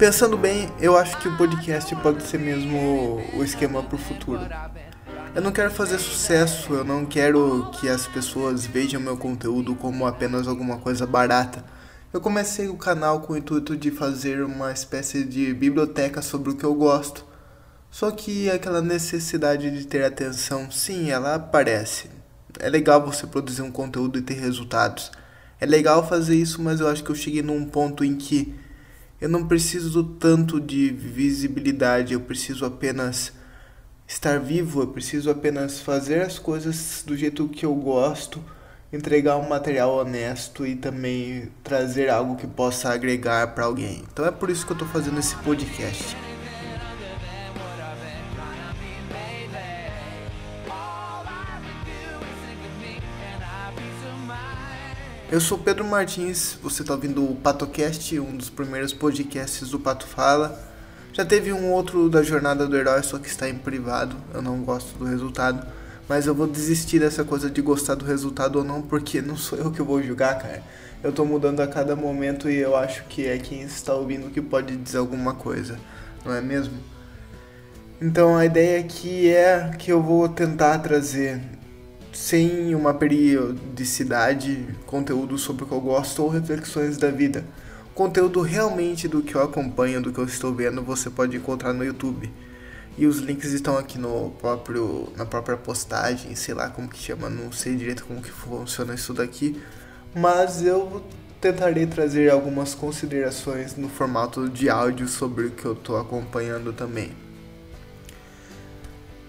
Pensando 0.00 0.38
bem, 0.38 0.66
eu 0.80 0.96
acho 0.96 1.18
que 1.18 1.28
o 1.28 1.36
podcast 1.36 1.94
pode 1.96 2.22
ser 2.22 2.38
mesmo 2.38 3.22
o 3.34 3.44
esquema 3.44 3.82
para 3.82 3.96
o 3.96 3.98
futuro. 3.98 4.40
Eu 5.34 5.42
não 5.42 5.52
quero 5.52 5.70
fazer 5.70 5.98
sucesso, 5.98 6.72
eu 6.72 6.82
não 6.82 7.04
quero 7.04 7.70
que 7.72 7.86
as 7.86 8.06
pessoas 8.06 8.64
vejam 8.64 8.98
meu 8.98 9.18
conteúdo 9.18 9.74
como 9.74 10.06
apenas 10.06 10.48
alguma 10.48 10.78
coisa 10.78 11.06
barata. 11.06 11.62
Eu 12.14 12.18
comecei 12.18 12.66
o 12.66 12.78
canal 12.78 13.20
com 13.20 13.34
o 13.34 13.36
intuito 13.36 13.76
de 13.76 13.90
fazer 13.90 14.42
uma 14.42 14.72
espécie 14.72 15.22
de 15.22 15.52
biblioteca 15.52 16.22
sobre 16.22 16.48
o 16.48 16.56
que 16.56 16.64
eu 16.64 16.74
gosto. 16.74 17.22
Só 17.90 18.10
que 18.10 18.48
aquela 18.48 18.80
necessidade 18.80 19.70
de 19.70 19.86
ter 19.86 20.02
atenção, 20.02 20.70
sim, 20.70 21.10
ela 21.10 21.34
aparece. 21.34 22.08
É 22.58 22.70
legal 22.70 23.04
você 23.04 23.26
produzir 23.26 23.60
um 23.60 23.70
conteúdo 23.70 24.18
e 24.18 24.22
ter 24.22 24.40
resultados. 24.40 25.12
É 25.60 25.66
legal 25.66 26.08
fazer 26.08 26.36
isso, 26.36 26.62
mas 26.62 26.80
eu 26.80 26.88
acho 26.88 27.04
que 27.04 27.10
eu 27.10 27.14
cheguei 27.14 27.42
num 27.42 27.66
ponto 27.66 28.02
em 28.02 28.16
que 28.16 28.58
eu 29.20 29.28
não 29.28 29.46
preciso 29.46 30.02
tanto 30.02 30.60
de 30.60 30.88
visibilidade, 30.88 32.14
eu 32.14 32.20
preciso 32.20 32.64
apenas 32.64 33.32
estar 34.06 34.40
vivo, 34.40 34.82
eu 34.82 34.88
preciso 34.88 35.30
apenas 35.30 35.80
fazer 35.80 36.22
as 36.22 36.38
coisas 36.38 37.04
do 37.06 37.16
jeito 37.16 37.46
que 37.48 37.66
eu 37.66 37.74
gosto, 37.74 38.42
entregar 38.92 39.36
um 39.36 39.48
material 39.48 39.94
honesto 39.98 40.66
e 40.66 40.74
também 40.74 41.50
trazer 41.62 42.08
algo 42.08 42.36
que 42.36 42.46
possa 42.46 42.90
agregar 42.90 43.54
para 43.54 43.64
alguém. 43.64 44.02
Então 44.10 44.24
é 44.24 44.30
por 44.30 44.50
isso 44.50 44.64
que 44.64 44.72
eu 44.72 44.76
estou 44.76 44.88
fazendo 44.88 45.18
esse 45.18 45.36
podcast. 45.36 46.29
Eu 55.30 55.40
sou 55.40 55.56
Pedro 55.56 55.84
Martins, 55.84 56.58
você 56.60 56.82
está 56.82 56.92
ouvindo 56.92 57.22
o 57.22 57.36
PatoCast, 57.36 58.18
um 58.18 58.36
dos 58.36 58.50
primeiros 58.50 58.92
podcasts 58.92 59.70
do 59.70 59.78
Pato 59.78 60.04
Fala. 60.04 60.60
Já 61.12 61.24
teve 61.24 61.52
um 61.52 61.70
outro 61.70 62.08
da 62.08 62.20
jornada 62.20 62.66
do 62.66 62.76
herói, 62.76 63.00
só 63.04 63.16
que 63.16 63.28
está 63.28 63.48
em 63.48 63.54
privado. 63.54 64.16
Eu 64.34 64.42
não 64.42 64.60
gosto 64.62 64.98
do 64.98 65.04
resultado. 65.04 65.64
Mas 66.08 66.26
eu 66.26 66.34
vou 66.34 66.48
desistir 66.48 66.98
dessa 66.98 67.22
coisa 67.22 67.48
de 67.48 67.62
gostar 67.62 67.94
do 67.94 68.04
resultado 68.04 68.56
ou 68.56 68.64
não, 68.64 68.82
porque 68.82 69.22
não 69.22 69.36
sou 69.36 69.56
eu 69.56 69.70
que 69.70 69.80
vou 69.80 70.02
julgar, 70.02 70.36
cara. 70.36 70.64
Eu 71.00 71.12
tô 71.12 71.24
mudando 71.24 71.60
a 71.60 71.68
cada 71.68 71.94
momento 71.94 72.50
e 72.50 72.56
eu 72.56 72.74
acho 72.76 73.04
que 73.04 73.24
é 73.28 73.38
quem 73.38 73.62
está 73.62 73.94
ouvindo 73.94 74.32
que 74.32 74.42
pode 74.42 74.76
dizer 74.76 74.98
alguma 74.98 75.34
coisa, 75.34 75.78
não 76.24 76.34
é 76.34 76.40
mesmo? 76.40 76.74
Então 78.02 78.36
a 78.36 78.44
ideia 78.44 78.80
aqui 78.80 79.30
é 79.30 79.70
que 79.78 79.92
eu 79.92 80.02
vou 80.02 80.28
tentar 80.28 80.78
trazer, 80.78 81.40
sem 82.20 82.74
uma 82.74 82.92
periodicidade, 82.92 84.66
conteúdo 84.86 85.38
sobre 85.38 85.64
o 85.64 85.66
que 85.66 85.72
eu 85.72 85.80
gosto 85.80 86.22
ou 86.22 86.28
reflexões 86.28 86.96
da 86.96 87.10
vida 87.10 87.44
conteúdo 88.00 88.40
realmente 88.40 89.06
do 89.06 89.20
que 89.20 89.34
eu 89.34 89.42
acompanho, 89.42 90.00
do 90.00 90.10
que 90.10 90.18
eu 90.18 90.24
estou 90.24 90.54
vendo, 90.54 90.82
você 90.82 91.10
pode 91.10 91.36
encontrar 91.36 91.74
no 91.74 91.84
YouTube. 91.84 92.32
E 92.96 93.06
os 93.06 93.18
links 93.18 93.52
estão 93.52 93.76
aqui 93.76 93.98
no 93.98 94.30
próprio 94.40 95.12
na 95.16 95.26
própria 95.26 95.56
postagem, 95.56 96.34
sei 96.34 96.54
lá 96.54 96.70
como 96.70 96.88
que 96.88 96.98
chama, 96.98 97.28
não 97.28 97.52
sei 97.52 97.76
direito 97.76 98.06
como 98.06 98.22
que 98.22 98.30
funciona 98.30 98.94
isso 98.94 99.12
daqui, 99.12 99.60
mas 100.14 100.62
eu 100.62 101.02
tentarei 101.42 101.86
trazer 101.86 102.30
algumas 102.30 102.74
considerações 102.74 103.76
no 103.76 103.90
formato 103.90 104.48
de 104.48 104.70
áudio 104.70 105.06
sobre 105.06 105.46
o 105.46 105.50
que 105.50 105.66
eu 105.66 105.74
estou 105.74 105.98
acompanhando 105.98 106.72
também. 106.72 107.12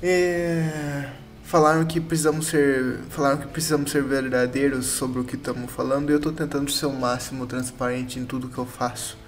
É 0.00 1.10
falaram 1.50 1.84
que 1.84 2.00
precisamos 2.00 2.46
ser 2.46 3.00
falaram 3.08 3.36
que 3.38 3.48
precisamos 3.48 3.90
ser 3.90 4.04
verdadeiros 4.04 4.86
sobre 4.86 5.18
o 5.18 5.24
que 5.24 5.34
estamos 5.34 5.68
falando 5.72 6.08
e 6.08 6.12
eu 6.12 6.18
estou 6.18 6.30
tentando 6.32 6.70
ser 6.70 6.86
o 6.86 6.92
máximo 6.92 7.44
transparente 7.44 8.20
em 8.20 8.24
tudo 8.24 8.48
que 8.48 8.56
eu 8.56 8.64
faço. 8.64 9.18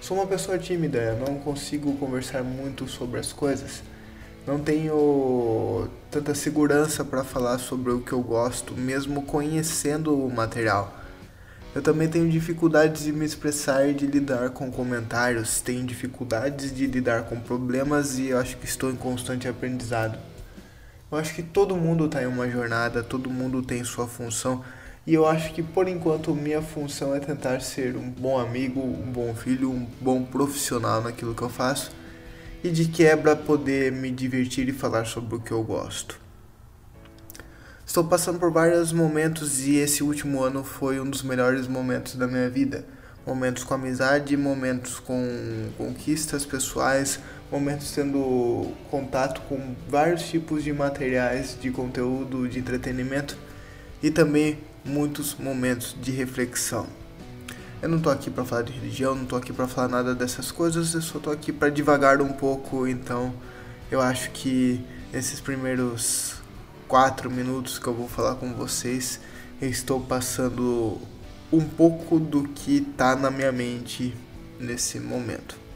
Sou 0.00 0.16
uma 0.16 0.26
pessoa 0.26 0.58
tímida, 0.58 1.16
não 1.24 1.36
consigo 1.36 1.96
conversar 1.96 2.42
muito 2.42 2.88
sobre 2.88 3.20
as 3.20 3.32
coisas. 3.32 3.84
Não 4.44 4.58
tenho 4.58 5.88
tanta 6.10 6.34
segurança 6.34 7.04
para 7.04 7.22
falar 7.22 7.58
sobre 7.58 7.92
o 7.92 8.00
que 8.00 8.10
eu 8.10 8.20
gosto, 8.20 8.74
mesmo 8.74 9.22
conhecendo 9.22 10.12
o 10.12 10.28
material. 10.28 10.92
Eu 11.72 11.82
também 11.82 12.08
tenho 12.08 12.28
dificuldades 12.28 13.04
de 13.04 13.12
me 13.12 13.24
expressar 13.24 13.88
e 13.88 13.94
de 13.94 14.08
lidar 14.08 14.50
com 14.50 14.72
comentários, 14.72 15.60
tenho 15.60 15.86
dificuldades 15.86 16.74
de 16.74 16.88
lidar 16.88 17.26
com 17.26 17.38
problemas 17.38 18.18
e 18.18 18.30
eu 18.30 18.40
acho 18.40 18.56
que 18.56 18.64
estou 18.64 18.90
em 18.90 18.96
constante 18.96 19.46
aprendizado. 19.46 20.18
Eu 21.10 21.18
acho 21.18 21.34
que 21.34 21.42
todo 21.42 21.76
mundo 21.76 22.06
está 22.06 22.22
em 22.22 22.26
uma 22.26 22.48
jornada, 22.48 23.02
todo 23.02 23.28
mundo 23.28 23.62
tem 23.62 23.82
sua 23.82 24.06
função. 24.06 24.64
E 25.04 25.12
eu 25.12 25.26
acho 25.26 25.52
que 25.52 25.62
por 25.62 25.88
enquanto 25.88 26.34
minha 26.34 26.62
função 26.62 27.14
é 27.14 27.18
tentar 27.18 27.60
ser 27.60 27.96
um 27.96 28.08
bom 28.08 28.38
amigo, 28.38 28.80
um 28.80 29.10
bom 29.10 29.34
filho, 29.34 29.70
um 29.70 29.86
bom 30.00 30.22
profissional 30.22 31.02
naquilo 31.02 31.34
que 31.34 31.42
eu 31.42 31.48
faço 31.48 31.90
e 32.62 32.70
de 32.70 32.84
quebra 32.86 33.34
poder 33.34 33.90
me 33.90 34.10
divertir 34.10 34.68
e 34.68 34.72
falar 34.72 35.04
sobre 35.04 35.34
o 35.34 35.40
que 35.40 35.50
eu 35.50 35.64
gosto. 35.64 36.20
Estou 37.84 38.04
passando 38.04 38.38
por 38.38 38.52
vários 38.52 38.92
momentos 38.92 39.66
e 39.66 39.76
esse 39.76 40.04
último 40.04 40.44
ano 40.44 40.62
foi 40.62 41.00
um 41.00 41.10
dos 41.10 41.24
melhores 41.24 41.66
momentos 41.66 42.14
da 42.14 42.28
minha 42.28 42.48
vida. 42.48 42.84
Momentos 43.26 43.64
com 43.64 43.74
amizade, 43.74 44.36
momentos 44.36 45.00
com 45.00 45.70
conquistas 45.76 46.46
pessoais, 46.46 47.18
momentos 47.50 47.90
tendo 47.90 48.72
contato 48.90 49.40
com 49.42 49.74
vários 49.88 50.22
tipos 50.28 50.62
de 50.62 50.72
materiais 50.72 51.56
de 51.60 51.70
conteúdo 51.70 52.48
de 52.48 52.58
entretenimento 52.58 53.36
e 54.02 54.10
também 54.10 54.58
muitos 54.84 55.34
momentos 55.34 55.96
de 56.00 56.10
reflexão. 56.12 56.86
Eu 57.82 57.88
não 57.88 58.00
tô 58.00 58.10
aqui 58.10 58.30
para 58.30 58.44
falar 58.44 58.62
de 58.62 58.72
religião, 58.72 59.14
não 59.14 59.24
tô 59.24 59.36
aqui 59.36 59.52
para 59.52 59.66
falar 59.66 59.88
nada 59.88 60.14
dessas 60.14 60.52
coisas, 60.52 60.94
eu 60.94 61.00
só 61.00 61.18
tô 61.18 61.30
aqui 61.30 61.50
para 61.52 61.70
divagar 61.70 62.20
um 62.20 62.32
pouco, 62.32 62.86
então 62.86 63.32
eu 63.90 64.00
acho 64.00 64.30
que 64.30 64.84
nesses 65.12 65.40
primeiros 65.40 66.34
quatro 66.86 67.30
minutos 67.30 67.78
que 67.78 67.86
eu 67.86 67.94
vou 67.94 68.08
falar 68.08 68.34
com 68.34 68.52
vocês, 68.52 69.20
eu 69.60 69.68
estou 69.68 70.00
passando 70.00 70.98
um 71.52 71.60
pouco 71.60 72.18
do 72.18 72.44
que 72.44 72.80
tá 72.80 73.16
na 73.16 73.30
minha 73.30 73.50
mente 73.50 74.14
nesse 74.58 75.00
momento. 75.00 75.69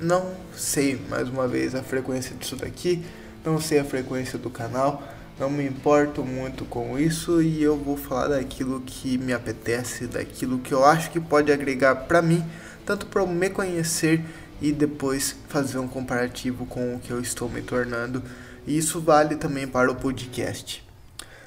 Não 0.00 0.34
sei, 0.56 1.00
mais 1.08 1.28
uma 1.28 1.46
vez, 1.46 1.74
a 1.74 1.82
frequência 1.82 2.34
disso 2.36 2.56
daqui, 2.56 3.04
não 3.44 3.60
sei 3.60 3.78
a 3.78 3.84
frequência 3.84 4.38
do 4.38 4.50
canal, 4.50 5.02
não 5.38 5.50
me 5.50 5.66
importo 5.66 6.24
muito 6.24 6.64
com 6.64 6.98
isso 6.98 7.42
e 7.42 7.62
eu 7.62 7.76
vou 7.76 7.96
falar 7.96 8.28
daquilo 8.28 8.80
que 8.80 9.18
me 9.18 9.32
apetece, 9.32 10.06
daquilo 10.06 10.58
que 10.58 10.72
eu 10.72 10.84
acho 10.84 11.10
que 11.10 11.20
pode 11.20 11.52
agregar 11.52 11.94
para 12.06 12.22
mim, 12.22 12.44
tanto 12.86 13.06
para 13.06 13.26
me 13.26 13.50
conhecer 13.50 14.24
e 14.60 14.72
depois 14.72 15.36
fazer 15.48 15.78
um 15.78 15.88
comparativo 15.88 16.66
com 16.66 16.94
o 16.94 17.00
que 17.00 17.10
eu 17.10 17.20
estou 17.20 17.48
me 17.48 17.62
tornando. 17.62 18.22
E 18.66 18.78
isso 18.78 19.00
vale 19.00 19.36
também 19.36 19.66
para 19.66 19.90
o 19.90 19.96
podcast. 19.96 20.84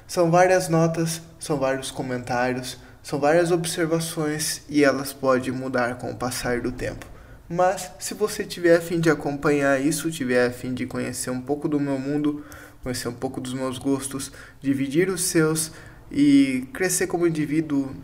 São 0.06 0.30
várias 0.30 0.68
notas, 0.68 1.20
são 1.38 1.58
vários 1.58 1.90
comentários, 1.90 2.78
são 3.02 3.18
várias 3.18 3.50
observações 3.50 4.62
e 4.68 4.84
elas 4.84 5.12
podem 5.12 5.52
mudar 5.52 5.96
com 5.96 6.10
o 6.10 6.16
passar 6.16 6.60
do 6.60 6.70
tempo. 6.70 7.17
Mas 7.48 7.90
se 7.98 8.12
você 8.12 8.44
tiver 8.44 8.76
a 8.76 8.80
fim 8.80 9.00
de 9.00 9.08
acompanhar 9.08 9.80
isso, 9.80 10.10
tiver 10.10 10.46
a 10.46 10.50
fim 10.50 10.74
de 10.74 10.84
conhecer 10.84 11.30
um 11.30 11.40
pouco 11.40 11.66
do 11.66 11.80
meu 11.80 11.98
mundo, 11.98 12.44
conhecer 12.82 13.08
um 13.08 13.14
pouco 13.14 13.40
dos 13.40 13.54
meus 13.54 13.78
gostos, 13.78 14.30
dividir 14.60 15.08
os 15.08 15.22
seus 15.22 15.72
e 16.12 16.66
crescer 16.74 17.06
como 17.06 17.26
indivíduo, 17.26 17.94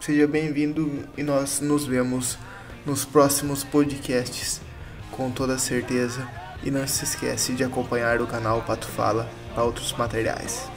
seja 0.00 0.26
bem-vindo 0.26 1.06
e 1.18 1.22
nós 1.22 1.60
nos 1.60 1.84
vemos 1.86 2.38
nos 2.86 3.04
próximos 3.04 3.62
podcasts, 3.62 4.62
com 5.10 5.30
toda 5.30 5.58
certeza. 5.58 6.26
E 6.62 6.70
não 6.70 6.86
se 6.86 7.04
esquece 7.04 7.52
de 7.52 7.62
acompanhar 7.62 8.22
o 8.22 8.26
canal 8.26 8.62
Pato 8.62 8.86
Fala 8.88 9.28
para 9.54 9.64
outros 9.64 9.92
materiais. 9.92 10.73